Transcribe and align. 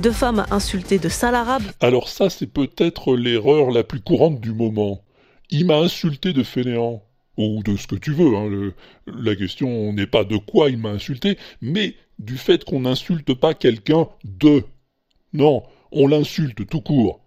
de 0.00 0.10
femme 0.10 0.40
a 0.40 0.54
insulté 0.54 0.98
de 0.98 1.08
sale. 1.08 1.36
Alors 1.80 2.08
ça, 2.08 2.30
c'est 2.30 2.46
peut-être 2.46 3.16
l'erreur 3.16 3.70
la 3.70 3.84
plus 3.84 4.00
courante 4.00 4.40
du 4.40 4.52
moment. 4.52 5.02
Il 5.50 5.66
m'a 5.66 5.78
insulté 5.78 6.32
de 6.32 6.42
fainéant. 6.42 7.02
Ou 7.38 7.62
de 7.62 7.76
ce 7.76 7.86
que 7.86 7.96
tu 7.96 8.12
veux. 8.12 8.34
Hein. 8.34 8.72
la 9.06 9.36
question 9.36 9.92
n'est 9.92 10.06
pas 10.06 10.24
de 10.24 10.38
quoi 10.38 10.70
il 10.70 10.78
m'a 10.78 10.88
insulté, 10.88 11.36
mais 11.60 11.94
du 12.18 12.38
fait 12.38 12.64
qu'on 12.64 12.80
n'insulte 12.80 13.34
pas 13.34 13.52
quelqu'un 13.52 14.08
de. 14.24 14.64
Non, 15.34 15.62
on 15.92 16.08
l'insulte 16.08 16.66
tout 16.66 16.80
court. 16.80 17.20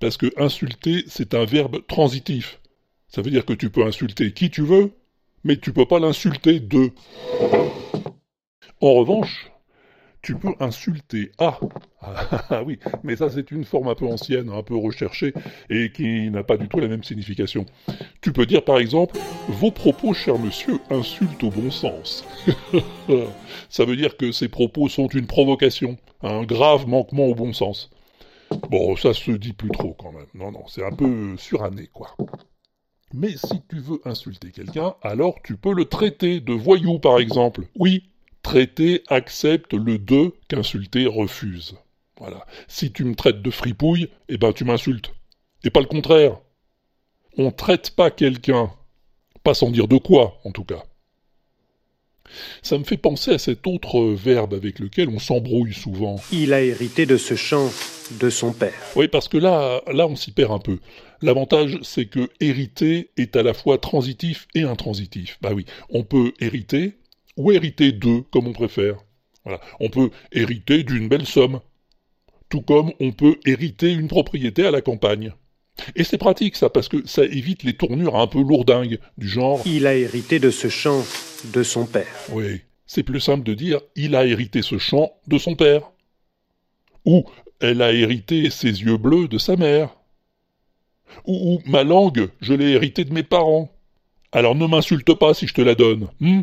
Parce 0.00 0.16
que 0.16 0.32
insulter, 0.36 1.04
c'est 1.06 1.34
un 1.34 1.44
verbe 1.44 1.86
transitif. 1.86 2.60
Ça 3.06 3.22
veut 3.22 3.30
dire 3.30 3.44
que 3.44 3.52
tu 3.52 3.70
peux 3.70 3.86
insulter 3.86 4.32
qui 4.32 4.50
tu 4.50 4.62
veux, 4.62 4.90
mais 5.44 5.56
tu 5.56 5.72
peux 5.72 5.86
pas 5.86 6.00
l'insulter 6.00 6.58
de. 6.58 6.90
En 8.80 8.94
revanche, 8.94 9.51
tu 10.22 10.36
peux 10.36 10.54
insulter 10.60 11.32
Ah 11.38 11.58
Ah 12.50 12.62
oui, 12.64 12.78
mais 13.02 13.16
ça 13.16 13.28
c'est 13.28 13.50
une 13.50 13.64
forme 13.64 13.88
un 13.88 13.94
peu 13.94 14.06
ancienne, 14.06 14.48
un 14.50 14.62
peu 14.62 14.76
recherchée, 14.76 15.34
et 15.68 15.90
qui 15.92 16.30
n'a 16.30 16.44
pas 16.44 16.56
du 16.56 16.68
tout 16.68 16.78
la 16.78 16.88
même 16.88 17.02
signification. 17.02 17.66
Tu 18.20 18.32
peux 18.32 18.46
dire 18.46 18.64
par 18.64 18.78
exemple 18.78 19.18
Vos 19.48 19.72
propos, 19.72 20.14
cher 20.14 20.38
monsieur, 20.38 20.78
insultent 20.90 21.42
au 21.42 21.50
bon 21.50 21.70
sens. 21.70 22.24
ça 23.68 23.84
veut 23.84 23.96
dire 23.96 24.16
que 24.16 24.32
ces 24.32 24.48
propos 24.48 24.88
sont 24.88 25.08
une 25.08 25.26
provocation, 25.26 25.98
un 26.22 26.44
grave 26.44 26.86
manquement 26.86 27.26
au 27.26 27.34
bon 27.34 27.52
sens. 27.52 27.90
Bon, 28.70 28.96
ça 28.96 29.14
se 29.14 29.32
dit 29.32 29.52
plus 29.52 29.70
trop 29.70 29.94
quand 29.94 30.12
même. 30.12 30.26
Non, 30.34 30.52
non, 30.52 30.66
c'est 30.68 30.84
un 30.84 30.92
peu 30.92 31.36
suranné, 31.36 31.88
quoi. 31.92 32.16
Mais 33.14 33.36
si 33.36 33.62
tu 33.68 33.78
veux 33.78 34.00
insulter 34.04 34.50
quelqu'un, 34.52 34.94
alors 35.02 35.36
tu 35.42 35.56
peux 35.56 35.74
le 35.74 35.84
traiter 35.84 36.40
de 36.40 36.52
voyou, 36.52 36.98
par 36.98 37.18
exemple. 37.18 37.66
Oui, 37.76 38.11
traiter 38.42 39.02
accepte 39.08 39.74
le 39.74 39.98
de 39.98 40.32
qu'insulter 40.48 41.06
refuse. 41.06 41.76
Voilà. 42.18 42.46
Si 42.68 42.92
tu 42.92 43.04
me 43.04 43.14
traites 43.14 43.42
de 43.42 43.50
fripouille, 43.50 44.08
eh 44.28 44.38
ben 44.38 44.52
tu 44.52 44.64
m'insultes. 44.64 45.12
Et 45.64 45.70
pas 45.70 45.80
le 45.80 45.86
contraire. 45.86 46.38
On 47.36 47.50
traite 47.50 47.90
pas 47.90 48.10
quelqu'un. 48.10 48.70
Pas 49.42 49.54
sans 49.54 49.70
dire 49.70 49.88
de 49.88 49.96
quoi, 49.96 50.40
en 50.44 50.52
tout 50.52 50.64
cas. 50.64 50.82
Ça 52.62 52.78
me 52.78 52.84
fait 52.84 52.96
penser 52.96 53.32
à 53.32 53.38
cet 53.38 53.66
autre 53.66 54.00
verbe 54.12 54.54
avec 54.54 54.78
lequel 54.78 55.08
on 55.08 55.18
s'embrouille 55.18 55.74
souvent. 55.74 56.16
Il 56.32 56.52
a 56.52 56.62
hérité 56.62 57.06
de 57.06 57.16
ce 57.16 57.34
chant 57.34 57.70
de 58.20 58.30
son 58.30 58.52
père. 58.52 58.72
Oui, 58.96 59.08
parce 59.08 59.28
que 59.28 59.36
là, 59.36 59.82
là, 59.92 60.06
on 60.06 60.16
s'y 60.16 60.32
perd 60.32 60.52
un 60.52 60.58
peu. 60.58 60.78
L'avantage, 61.20 61.78
c'est 61.82 62.06
que 62.06 62.30
hériter 62.40 63.10
est 63.16 63.36
à 63.36 63.42
la 63.42 63.54
fois 63.54 63.78
transitif 63.78 64.48
et 64.54 64.62
intransitif. 64.62 65.38
Bah 65.40 65.52
oui, 65.54 65.66
on 65.90 66.04
peut 66.04 66.32
hériter, 66.40 66.94
ou 67.36 67.52
hériter 67.52 67.92
d'eux, 67.92 68.22
comme 68.30 68.46
on 68.46 68.52
préfère. 68.52 68.96
Voilà. 69.44 69.60
On 69.80 69.88
peut 69.88 70.10
hériter 70.32 70.82
d'une 70.84 71.08
belle 71.08 71.26
somme, 71.26 71.60
tout 72.48 72.62
comme 72.62 72.92
on 73.00 73.12
peut 73.12 73.38
hériter 73.44 73.92
une 73.92 74.08
propriété 74.08 74.66
à 74.66 74.70
la 74.70 74.82
campagne. 74.82 75.32
Et 75.96 76.04
c'est 76.04 76.18
pratique 76.18 76.56
ça, 76.56 76.70
parce 76.70 76.88
que 76.88 77.06
ça 77.06 77.24
évite 77.24 77.62
les 77.62 77.74
tournures 77.74 78.16
un 78.16 78.26
peu 78.26 78.42
lourdingues, 78.42 78.98
du 79.16 79.28
genre 79.28 79.62
Il 79.66 79.86
a 79.86 79.94
hérité 79.94 80.38
de 80.38 80.50
ce 80.50 80.68
champ 80.68 81.04
de 81.52 81.62
son 81.62 81.86
père. 81.86 82.06
Oui, 82.30 82.60
c'est 82.86 83.02
plus 83.02 83.20
simple 83.20 83.42
de 83.44 83.54
dire 83.54 83.80
Il 83.96 84.14
a 84.14 84.26
hérité 84.26 84.62
ce 84.62 84.78
champ 84.78 85.12
de 85.26 85.38
son 85.38 85.56
père. 85.56 85.90
Ou 87.04 87.24
Elle 87.60 87.82
a 87.82 87.92
hérité 87.92 88.50
ses 88.50 88.82
yeux 88.82 88.98
bleus 88.98 89.28
de 89.28 89.38
sa 89.38 89.56
mère. 89.56 89.96
Ou, 91.26 91.60
Ma 91.66 91.84
langue, 91.84 92.28
je 92.40 92.54
l'ai 92.54 92.70
héritée 92.70 93.04
de 93.04 93.12
mes 93.12 93.22
parents. 93.22 93.70
Alors 94.30 94.54
ne 94.54 94.66
m'insulte 94.66 95.14
pas 95.14 95.34
si 95.34 95.46
je 95.46 95.54
te 95.54 95.60
la 95.60 95.74
donne. 95.74 96.08
Hmm? 96.20 96.42